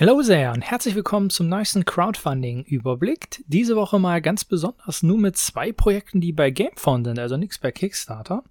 [0.00, 3.42] Hallo sehr und herzlich willkommen zum neuesten Crowdfunding-Überblick.
[3.48, 7.58] Diese Woche mal ganz besonders nur mit zwei Projekten, die bei GameFound sind, also nichts
[7.58, 8.44] bei Kickstarter.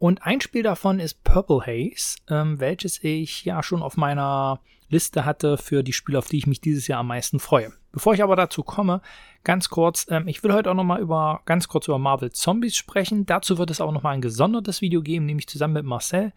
[0.00, 4.58] Und ein Spiel davon ist Purple Haze, ähm, welches ich ja schon auf meiner
[4.88, 7.72] Liste hatte für die Spiele, auf die ich mich dieses Jahr am meisten freue.
[7.92, 9.02] Bevor ich aber dazu komme,
[9.44, 13.24] ganz kurz, ähm, ich will heute auch nochmal über, ganz kurz über Marvel Zombies sprechen.
[13.24, 16.32] Dazu wird es auch nochmal ein gesondertes Video geben, nämlich zusammen mit Marcel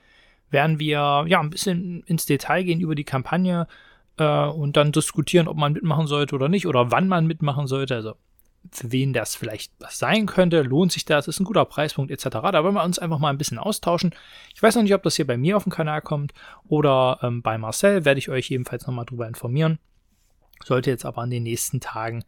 [0.51, 3.67] werden wir ja ein bisschen ins Detail gehen über die Kampagne,
[4.17, 7.95] äh, und dann diskutieren, ob man mitmachen sollte oder nicht oder wann man mitmachen sollte.
[7.95, 8.15] Also
[8.71, 12.23] für wen das vielleicht was sein könnte, lohnt sich das, ist ein guter Preispunkt etc.
[12.29, 14.13] Da wollen wir uns einfach mal ein bisschen austauschen.
[14.53, 16.33] Ich weiß noch nicht, ob das hier bei mir auf dem Kanal kommt
[16.67, 19.79] oder ähm, bei Marcel, werde ich euch ebenfalls nochmal drüber informieren.
[20.63, 22.23] Sollte jetzt aber in den nächsten Tagen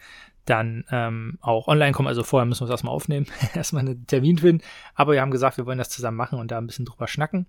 [0.45, 2.07] dann ähm, auch online kommen.
[2.07, 4.63] Also vorher müssen wir es erstmal aufnehmen, erstmal einen Termin finden.
[4.95, 7.47] Aber wir haben gesagt, wir wollen das zusammen machen und da ein bisschen drüber schnacken.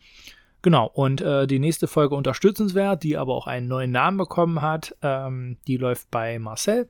[0.62, 4.96] Genau, und äh, die nächste Folge unterstützenswert, die aber auch einen neuen Namen bekommen hat,
[5.02, 6.88] ähm, die läuft bei Marcel.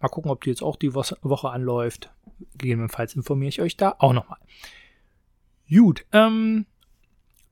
[0.00, 2.10] Mal gucken, ob die jetzt auch die Wo Woche anläuft.
[2.58, 4.38] Gegebenenfalls informiere ich euch da auch nochmal.
[5.68, 6.66] Gut, ähm,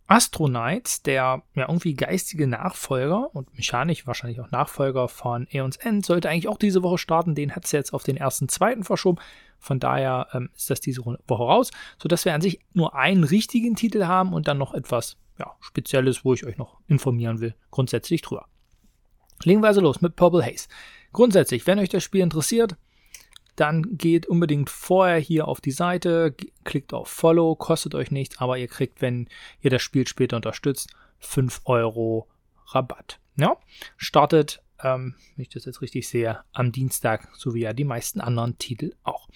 [0.09, 6.29] Astronauts, der ja irgendwie geistige Nachfolger und mechanisch wahrscheinlich auch Nachfolger von Aeons End, sollte
[6.29, 7.35] eigentlich auch diese Woche starten.
[7.35, 9.19] Den hat es jetzt auf den ersten, zweiten verschoben.
[9.59, 11.71] Von daher ähm, ist das diese Woche raus,
[12.03, 16.25] sodass wir an sich nur einen richtigen Titel haben und dann noch etwas ja, Spezielles,
[16.25, 18.47] wo ich euch noch informieren will, grundsätzlich drüber.
[19.43, 20.69] Legen wir also los mit Purple Haze.
[21.13, 22.77] Grundsätzlich, wenn euch das Spiel interessiert,
[23.57, 28.57] dann geht unbedingt vorher hier auf die Seite, klickt auf Follow, kostet euch nichts, aber
[28.57, 29.29] ihr kriegt, wenn
[29.61, 32.29] ihr das Spiel später unterstützt, 5 Euro
[32.69, 33.19] Rabatt.
[33.37, 33.57] Ja?
[33.97, 38.21] Startet, ähm, wenn ich das jetzt richtig sehe, am Dienstag, so wie ja die meisten
[38.21, 39.29] anderen Titel auch.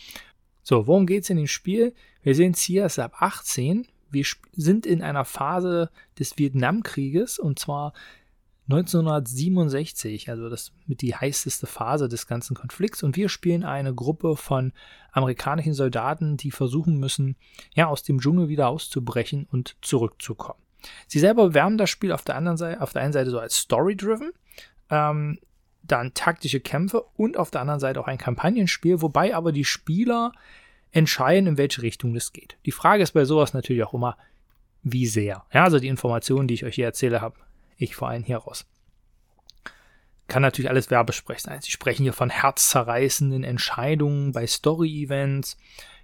[0.62, 1.94] So, worum geht es in dem Spiel?
[2.22, 7.38] Wir sehen es hier, es ist ab 18 wir sind in einer Phase des Vietnamkrieges
[7.38, 7.92] und zwar
[8.68, 13.02] 1967, also das mit die heißeste Phase des ganzen Konflikts.
[13.04, 14.72] Und wir spielen eine Gruppe von
[15.12, 17.36] amerikanischen Soldaten, die versuchen müssen,
[17.74, 20.60] ja, aus dem Dschungel wieder auszubrechen und zurückzukommen.
[21.06, 23.56] Sie selber wärmen das Spiel auf der anderen Seite, auf der einen Seite so als
[23.56, 24.32] Story-driven,
[24.90, 25.38] ähm,
[25.82, 30.32] dann taktische Kämpfe und auf der anderen Seite auch ein Kampagnenspiel, wobei aber die Spieler
[30.96, 32.56] entscheiden, in welche Richtung es geht.
[32.64, 34.16] Die Frage ist bei sowas natürlich auch immer,
[34.82, 35.44] wie sehr.
[35.52, 37.36] Ja, also die Informationen, die ich euch hier erzähle, habe
[37.76, 38.66] ich vor allem hier raus.
[40.28, 41.60] Kann natürlich alles Werbesprech sein.
[41.60, 45.56] Sie sprechen hier von herzzerreißenden Entscheidungen bei Story-Events.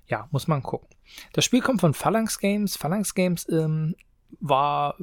[0.07, 0.89] Ja, muss man gucken.
[1.33, 2.77] Das Spiel kommt von Phalanx Games.
[2.77, 3.97] Phalanx Games ähm,
[4.41, 4.97] war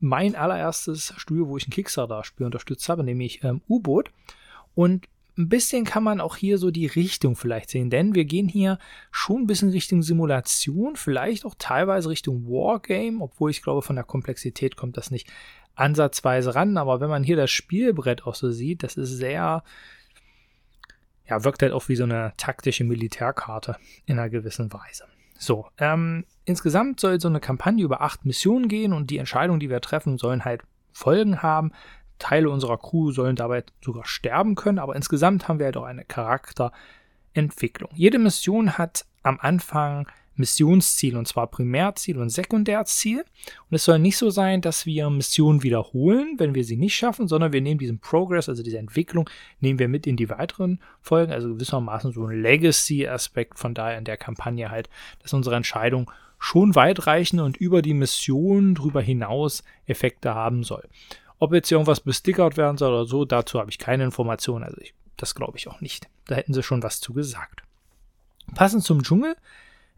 [0.00, 4.10] mein allererstes Studio, wo ich ein Kickstarter-Spiel unterstützt habe, nämlich ähm, U-Boot.
[4.74, 5.06] Und
[5.36, 8.78] ein bisschen kann man auch hier so die Richtung vielleicht sehen, denn wir gehen hier
[9.10, 14.04] schon ein bisschen Richtung Simulation, vielleicht auch teilweise Richtung Wargame, obwohl ich glaube, von der
[14.04, 15.28] Komplexität kommt das nicht
[15.74, 19.64] ansatzweise ran, aber wenn man hier das Spielbrett auch so sieht, das ist sehr,
[21.28, 25.04] ja, wirkt halt auch wie so eine taktische Militärkarte in einer gewissen Weise.
[25.36, 29.70] So, ähm, insgesamt soll so eine Kampagne über acht Missionen gehen und die Entscheidungen, die
[29.70, 30.62] wir treffen, sollen halt
[30.92, 31.72] Folgen haben.
[32.18, 36.04] Teile unserer Crew sollen dabei sogar sterben können, aber insgesamt haben wir halt auch eine
[36.04, 37.90] Charakterentwicklung.
[37.94, 43.20] Jede Mission hat am Anfang Missionsziel und zwar Primärziel und Sekundärziel.
[43.70, 47.28] Und es soll nicht so sein, dass wir Missionen wiederholen, wenn wir sie nicht schaffen,
[47.28, 49.28] sondern wir nehmen diesen Progress, also diese Entwicklung,
[49.60, 54.04] nehmen wir mit in die weiteren Folgen, also gewissermaßen so ein Legacy-Aspekt von daher in
[54.04, 54.88] der Kampagne halt,
[55.22, 60.88] dass unsere Entscheidung schon weitreichende und über die Mission drüber hinaus Effekte haben soll.
[61.44, 64.64] Ob jetzt irgendwas bestickert werden soll oder so, dazu habe ich keine Informationen.
[64.64, 66.08] Also ich, das glaube ich auch nicht.
[66.26, 67.62] Da hätten sie schon was zu gesagt.
[68.54, 69.36] Passend zum Dschungel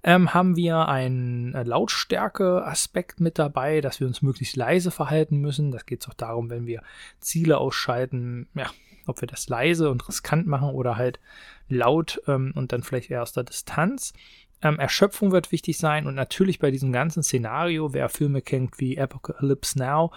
[0.02, 5.70] ähm, haben wir einen äh, Lautstärke-Aspekt mit dabei, dass wir uns möglichst leise verhalten müssen.
[5.70, 6.82] Das geht auch darum, wenn wir
[7.20, 8.68] Ziele ausschalten, ja,
[9.06, 11.20] ob wir das leise und riskant machen oder halt
[11.68, 14.14] laut ähm, und dann vielleicht eher aus der Distanz.
[14.62, 19.00] Ähm, Erschöpfung wird wichtig sein und natürlich bei diesem ganzen Szenario, wer Filme kennt wie
[19.00, 20.10] Apocalypse Now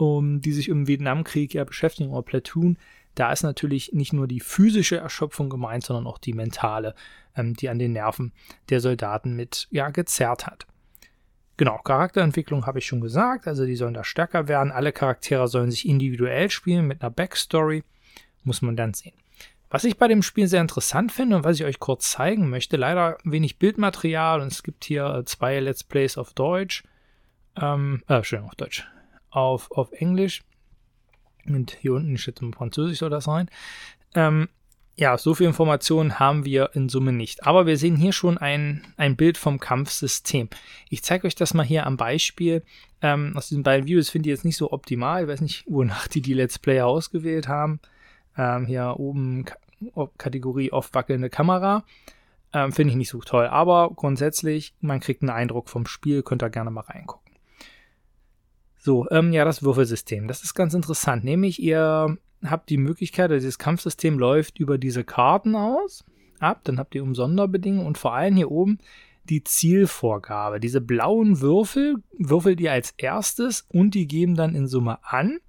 [0.00, 2.78] um, die sich im Vietnamkrieg ja beschäftigen, oder Platoon,
[3.14, 6.94] da ist natürlich nicht nur die physische Erschöpfung gemeint, sondern auch die mentale,
[7.36, 8.32] ähm, die an den Nerven
[8.70, 10.66] der Soldaten mit ja, gezerrt hat.
[11.56, 14.72] Genau, Charakterentwicklung habe ich schon gesagt, also die sollen da stärker werden.
[14.72, 17.84] Alle Charaktere sollen sich individuell spielen mit einer Backstory,
[18.42, 19.12] muss man dann sehen.
[19.68, 22.76] Was ich bei dem Spiel sehr interessant finde und was ich euch kurz zeigen möchte,
[22.78, 26.84] leider wenig Bildmaterial und es gibt hier äh, zwei Let's Plays auf Deutsch.
[27.60, 28.86] Ähm, äh, schön auf Deutsch
[29.30, 30.42] auf, auf Englisch.
[31.46, 33.50] Und hier unten steht im Französisch soll das sein.
[34.14, 34.48] Ähm,
[34.96, 37.46] ja, so viel Informationen haben wir in Summe nicht.
[37.46, 40.48] Aber wir sehen hier schon ein, ein Bild vom Kampfsystem.
[40.90, 42.62] Ich zeige euch das mal hier am Beispiel.
[43.00, 45.22] Ähm, aus diesen beiden Videos finde ich jetzt nicht so optimal.
[45.22, 47.80] Ich weiß nicht, wonach die die Let's Player ausgewählt haben.
[48.36, 49.56] Ähm, hier oben K
[50.18, 51.84] Kategorie oft wackelnde Kamera.
[52.52, 53.46] Ähm, Finde ich nicht so toll.
[53.46, 57.29] Aber grundsätzlich, man kriegt einen Eindruck vom Spiel, könnt ihr gerne mal reingucken.
[58.82, 60.26] So, ähm, ja, das Würfelsystem.
[60.26, 61.22] Das ist ganz interessant.
[61.22, 66.02] Nämlich, ihr habt die Möglichkeit, also dieses Kampfsystem läuft über diese Karten aus,
[66.38, 68.78] ab, dann habt ihr um Sonderbedingungen und vor allem hier oben
[69.24, 70.60] die Zielvorgabe.
[70.60, 75.40] Diese blauen Würfel würfelt ihr als erstes und die geben dann in Summe an,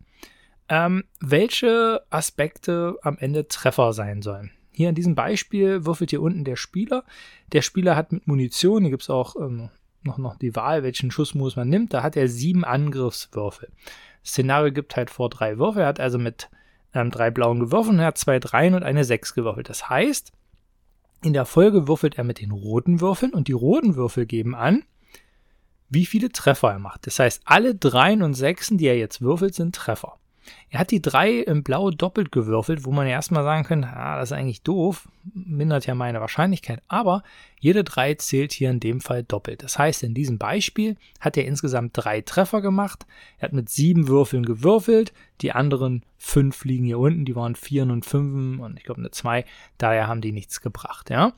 [0.68, 4.52] ähm, welche Aspekte am Ende Treffer sein sollen.
[4.74, 7.06] Hier in diesem Beispiel würfelt hier unten der Spieler.
[7.54, 9.70] Der Spieler hat mit Munition, hier gibt es auch ähm,
[10.04, 13.70] noch, noch die Wahl, welchen Schussmodus man nimmt, da hat er sieben Angriffswürfel.
[14.24, 16.50] Das Szenario gibt halt vor drei Würfel, er hat also mit
[16.94, 19.70] ähm, drei blauen gewürfelt und er hat zwei Dreien und eine Sechs gewürfelt.
[19.70, 20.32] Das heißt,
[21.24, 24.84] in der Folge würfelt er mit den roten Würfeln und die roten Würfel geben an,
[25.90, 27.06] wie viele Treffer er macht.
[27.06, 30.18] Das heißt, alle Dreien und Sechsen, die er jetzt würfelt, sind Treffer.
[30.70, 34.18] Er hat die drei im Blau doppelt gewürfelt, wo man ja erstmal sagen könnte, ah,
[34.18, 36.82] das ist eigentlich doof, mindert ja meine Wahrscheinlichkeit.
[36.88, 37.24] Aber
[37.60, 39.64] jede drei zählt hier in dem Fall doppelt.
[39.64, 43.06] Das heißt, in diesem Beispiel hat er insgesamt drei Treffer gemacht.
[43.38, 45.14] Er hat mit sieben Würfeln gewürfelt.
[45.42, 49.12] Die anderen fünf liegen hier unten, die waren vier und fünf und ich glaube eine
[49.12, 49.44] zwei.
[49.78, 51.34] Daher haben die nichts gebracht, ja.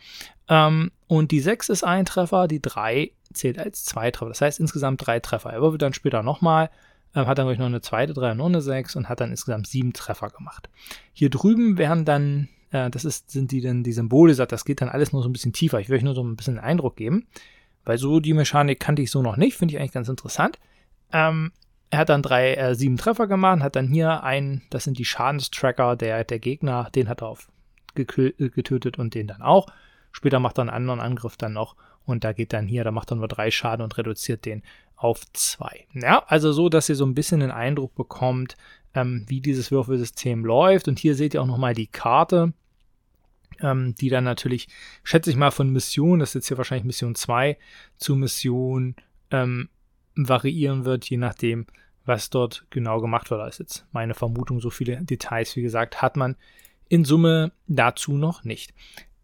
[0.50, 4.30] Ähm, und die sechs ist ein Treffer, die drei zählt als zwei Treffer.
[4.30, 5.52] Das heißt insgesamt drei Treffer.
[5.52, 6.70] Er würfelt dann später nochmal
[7.14, 9.68] hat dann ich noch eine zweite, drei und noch eine sechs und hat dann insgesamt
[9.68, 10.70] sieben Treffer gemacht.
[11.14, 14.90] Hier drüben wären dann, äh, das ist, sind die dann die Symbole, das geht dann
[14.90, 15.80] alles nur so ein bisschen tiefer.
[15.80, 17.28] Ich will euch nur so ein bisschen einen Eindruck geben,
[17.86, 20.60] weil so die Mechanik kannte ich so noch nicht, finde ich eigentlich ganz interessant.
[21.12, 21.52] Ähm,
[21.92, 25.06] er hat dann drei, äh, sieben Treffer gemacht, hat dann hier einen, das sind die
[25.06, 27.50] Schadenstracker der, der Gegner, den hat er auf
[27.94, 29.68] getötet und den dann auch.
[30.12, 31.76] Später macht er einen anderen Angriff dann noch
[32.06, 34.64] und da geht dann hier, da macht er nur drei Schaden und reduziert den
[35.04, 35.88] auf 2.
[35.94, 38.56] Ja, also so, dass ihr so ein bisschen den Eindruck bekommt,
[38.94, 40.88] ähm, wie dieses Würfelsystem läuft.
[40.88, 42.54] Und hier seht ihr auch nochmal die Karte,
[43.60, 44.70] ähm, die dann natürlich,
[45.04, 47.58] schätze ich mal, von Mission, das ist jetzt hier wahrscheinlich Mission 2,
[47.98, 48.96] zu Mission
[49.30, 49.68] ähm,
[50.16, 51.66] variieren wird, je nachdem,
[52.06, 53.42] was dort genau gemacht wird.
[53.42, 54.62] Das ist jetzt meine Vermutung.
[54.62, 56.38] So viele Details, wie gesagt, hat man
[56.88, 58.74] in Summe dazu noch nicht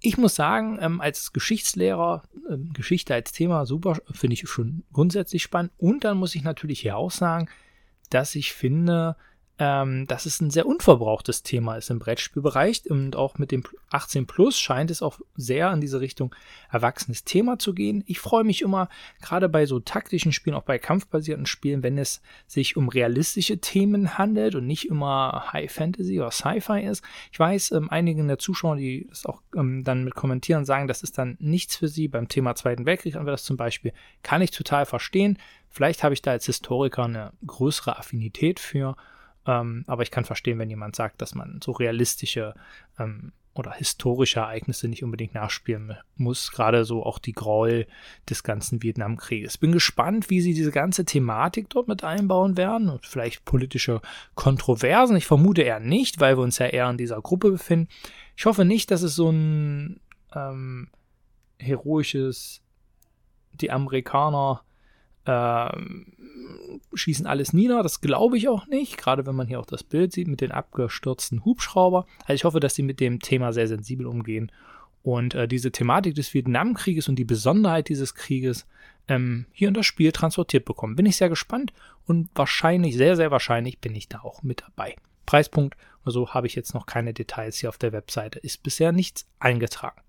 [0.01, 5.44] ich muss sagen, ähm, als Geschichtslehrer, ähm, Geschichte als Thema super, finde ich schon grundsätzlich
[5.44, 5.72] spannend.
[5.78, 7.50] Und dann muss ich natürlich hier auch sagen,
[8.10, 9.16] dass ich finde,
[9.60, 14.26] ähm, dass es ein sehr unverbrauchtes Thema ist im Brettspielbereich und auch mit dem 18
[14.26, 16.34] Plus scheint es auch sehr in diese Richtung
[16.72, 18.02] erwachsenes Thema zu gehen.
[18.08, 18.88] Ich freue mich immer,
[19.22, 24.18] gerade bei so taktischen Spielen, auch bei kampfbasierten Spielen, wenn es sich um realistische Themen
[24.18, 27.04] handelt und nicht immer High Fantasy oder Sci-Fi ist.
[27.34, 31.04] Ich weiß, ähm, einige der Zuschauer, die das auch ähm, dann mit kommentieren, sagen, das
[31.04, 32.08] ist dann nichts für sie.
[32.08, 33.92] Beim Thema Zweiten Weltkrieg haben wir das zum Beispiel.
[34.24, 35.38] Kann ich total verstehen.
[35.70, 38.96] Vielleicht habe ich da als Historiker eine größere Affinität für.
[39.46, 42.54] Ähm, aber ich kann verstehen, wenn jemand sagt, dass man so realistische
[42.98, 47.88] ähm, oder historische Ereignisse nicht unbedingt nachspielen muss, gerade so auch die Gräuel
[48.30, 49.58] des ganzen Vietnamkrieges.
[49.58, 54.02] Bin gespannt, wie sie diese ganze Thematik dort mit einbauen werden und vielleicht politische
[54.36, 55.18] Kontroversen.
[55.18, 57.90] Ich vermute eher nicht, weil wir uns ja eher in dieser Gruppe befinden.
[58.38, 60.00] Ich hoffe nicht, dass es so ein
[60.34, 60.90] ähm,
[61.58, 62.62] heroisches,
[63.54, 64.64] die Amerikaner
[66.94, 67.84] schießen alles nieder.
[67.84, 70.52] Das glaube ich auch nicht, gerade wenn man hier auch das Bild sieht mit den
[70.52, 72.06] abgestürzten Hubschrauber.
[72.21, 74.52] Also ich hoffe, dass sie mit dem Thema sehr sensibel umgehen
[75.04, 78.66] und äh, diese Thematik des Vietnamkrieges und die Besonderheit dieses Krieges
[79.07, 80.95] ähm, hier in das Spiel transportiert bekommen.
[80.95, 81.74] Bin ich sehr gespannt
[82.06, 84.95] und wahrscheinlich, sehr, sehr wahrscheinlich bin ich da auch mit dabei.
[85.26, 88.40] Preispunkt oder so habe ich jetzt noch keine Details hier auf der Webseite.
[88.40, 90.02] Ist bisher nichts eingetragen.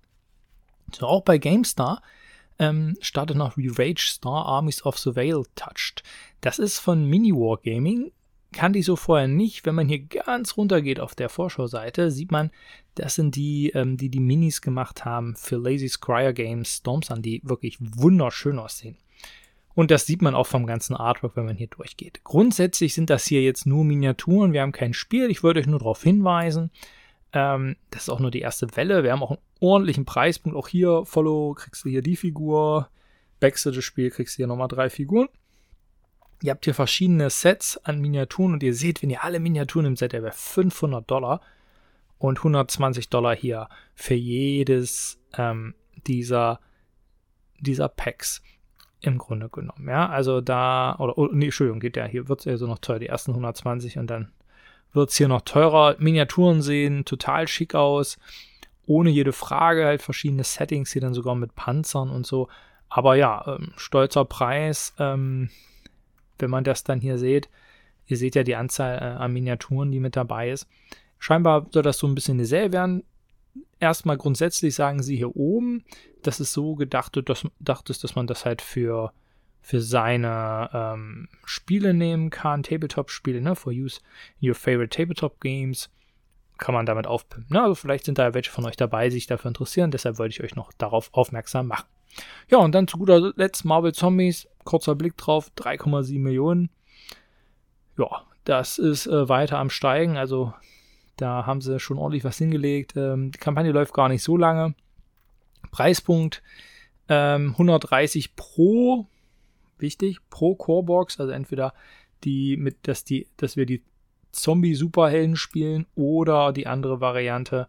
[0.93, 2.01] So, auch bei GameStar
[2.61, 6.03] ähm, startet noch Rage Star Armies of the Veil Touched.
[6.41, 8.11] Das ist von Mini Wargaming.
[8.53, 9.65] Kannte ich so vorher nicht.
[9.65, 12.51] Wenn man hier ganz runter geht auf der Vorschauseite, sieht man,
[12.95, 17.21] das sind die, ähm, die die Minis gemacht haben für Lazy Scryer Games Storm Sun,
[17.21, 18.97] die wirklich wunderschön aussehen.
[19.73, 22.21] Und das sieht man auch vom ganzen Artwork, wenn man hier durchgeht.
[22.23, 24.53] Grundsätzlich sind das hier jetzt nur Miniaturen.
[24.53, 25.31] Wir haben kein Spiel.
[25.31, 26.71] Ich würde euch nur darauf hinweisen.
[27.33, 29.03] Ähm, das ist auch nur die erste Welle.
[29.03, 30.57] Wir haben auch einen ordentlichen Preispunkt.
[30.57, 32.89] Auch hier, Follow, kriegst du hier die Figur.
[33.39, 35.29] Wechsel das Spiel, kriegst du hier nochmal drei Figuren.
[36.43, 39.95] Ihr habt hier verschiedene Sets an Miniaturen und ihr seht, wenn ihr alle Miniaturen im
[39.95, 41.41] Set, der wäre 500 Dollar
[42.17, 45.75] und 120 Dollar hier für jedes ähm,
[46.07, 46.59] dieser,
[47.59, 48.41] dieser Packs
[49.01, 49.87] im Grunde genommen.
[49.87, 52.99] Ja, also da, oder, oh, nee, Entschuldigung, geht ja, hier wird es also noch teuer,
[52.99, 54.31] die ersten 120 und dann
[54.93, 55.95] wird es hier noch teurer.
[55.99, 58.17] Miniaturen sehen total schick aus.
[58.85, 62.49] Ohne jede Frage, halt verschiedene Settings hier dann sogar mit Panzern und so.
[62.89, 65.49] Aber ja, ähm, stolzer Preis, ähm,
[66.39, 67.49] wenn man das dann hier seht.
[68.07, 70.67] Ihr seht ja die Anzahl äh, an Miniaturen, die mit dabei ist.
[71.19, 73.03] Scheinbar soll das so ein bisschen eine werden.
[73.79, 75.85] Erstmal grundsätzlich sagen sie hier oben,
[76.23, 77.45] dass es so gedacht, dass,
[77.89, 79.13] ist, dass man das halt für,
[79.61, 84.01] für seine ähm, Spiele nehmen kann, Tabletop-Spiele, ne, for use
[84.41, 85.89] your favorite Tabletop games,
[86.57, 87.55] kann man damit aufpimpen.
[87.55, 87.61] Ne?
[87.61, 90.55] Also vielleicht sind da welche von euch dabei, sich dafür interessieren, deshalb wollte ich euch
[90.55, 91.87] noch darauf aufmerksam machen.
[92.49, 96.69] Ja, und dann zu guter Letzt Marvel Zombies, kurzer Blick drauf, 3,7 Millionen.
[97.97, 100.53] Ja, das ist äh, weiter am Steigen, also
[101.17, 102.93] da haben sie schon ordentlich was hingelegt.
[102.95, 104.73] Ähm, die Kampagne läuft gar nicht so lange.
[105.71, 106.41] Preispunkt
[107.09, 109.05] ähm, 130 pro,
[109.81, 111.73] wichtig, pro Corebox, also entweder
[112.23, 113.83] die mit, dass die, dass wir die
[114.31, 117.67] Zombie-Superhelden spielen oder die andere Variante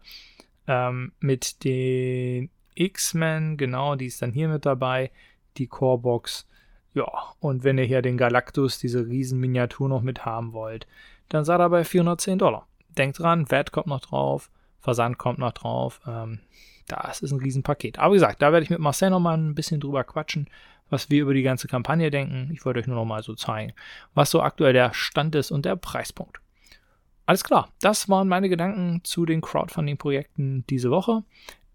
[0.67, 5.11] ähm, mit den X-Men, genau, die ist dann hier mit dabei,
[5.57, 6.47] die Corebox.
[6.93, 10.87] Ja, und wenn ihr hier den Galactus, diese Riesenminiatur noch mit haben wollt,
[11.29, 12.67] dann seid ihr bei 410 Dollar.
[12.89, 16.01] Denkt dran, VAT kommt noch drauf, Versand kommt noch drauf.
[16.07, 16.39] Ähm,
[16.87, 17.97] das ist ein Riesenpaket.
[17.99, 20.49] Aber wie gesagt, da werde ich mit Marcel nochmal ein bisschen drüber quatschen,
[20.93, 22.49] was wir über die ganze Kampagne denken.
[22.53, 23.73] Ich wollte euch nur nochmal so zeigen,
[24.13, 26.39] was so aktuell der Stand ist und der Preispunkt.
[27.25, 31.23] Alles klar, das waren meine Gedanken zu den Crowdfunding-Projekten diese Woche.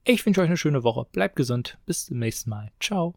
[0.05, 1.07] Ich wünsche euch eine schöne Woche.
[1.13, 1.79] Bleibt gesund.
[1.85, 2.71] Bis zum nächsten Mal.
[2.81, 3.15] Ciao.